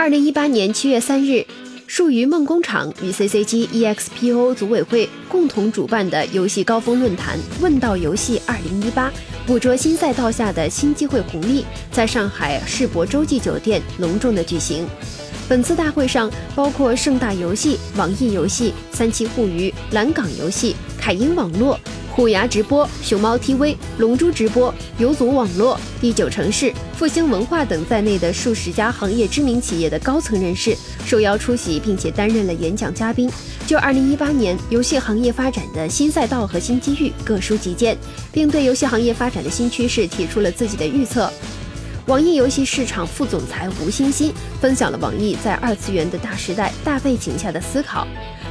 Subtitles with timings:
[0.00, 1.44] 二零一八年七月三日，
[1.86, 9.12] 数娱梦工厂与 CCG EXPO 组委会共同主办的游戏高峰论坛“问道游戏二零一八”，
[9.46, 14.86] 捕捉新赛道下的新机会红利，在上海世博洲际酒店隆重的举行。
[15.46, 21.78] 本次大会上，包括盛大游戏、网易游戏、三七互娱、蓝港游戏、凯英网络。
[22.10, 33.30] 虎牙直播、熊猫 TV、龙珠直播、游族网络、第九城市、复兴文化等在内的数十家行业知名企业的高层人士受邀出席，并且担任了演讲嘉宾，
[33.66, 37.96] 就2018年游戏行业发展的新赛道和新机遇各抒己见，
[38.32, 41.32] 并对游戏行业发展的新趋势提出了自己的预测。
[42.06, 48.06] 网易游戏市场副总裁吴欣欣分享了网易在二次元的大时代大背景下的思考。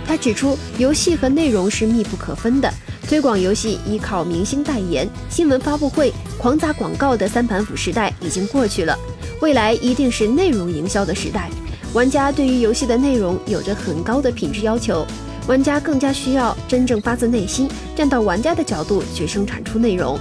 [0.05, 2.71] 他指出，游戏和内容是密不可分的。
[3.07, 8.97] 推广游戏依靠明星代言、新闻发布会、狂砸广告的三板斧时代已经过去了，
[9.41, 11.49] 未来一定是内容营销的时代。
[11.93, 15.05] 玩家对于游戏的内容有着很高的品质要求，
[15.47, 20.17] 玩家更加需要真正发自内心站到玩家的角度去生产出内容。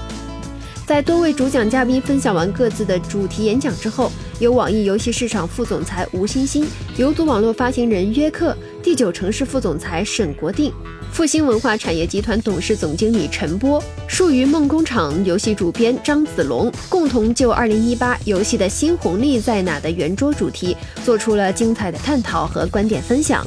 [0.88, 10.72] 在多位主讲嘉宾分享完各自的主题演讲之后，由网易游戏市场副总裁吴欣欣、游族网络发行人约克、第九城市副总裁沈国定。
[11.12, 23.46] 复兴文化产业集团董事总经理陈波、数于梦工厂游戏主编张子龙共同就2018游戏的新红利在哪的圆桌主题做出了精彩的探讨和观点分享。